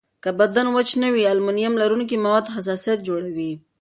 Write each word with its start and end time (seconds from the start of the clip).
که 0.23 0.29
بدن 0.39 0.67
وچ 0.75 0.89
نه 1.01 1.09
وي، 1.13 1.23
المونیم 1.33 1.73
لرونکي 1.81 2.17
مواد 2.23 2.45
حساسیت 2.55 2.99
جوړوي. 3.07 3.51